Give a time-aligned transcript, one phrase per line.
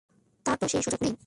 [0.45, 1.13] তার তো সে সুযোগ নেই।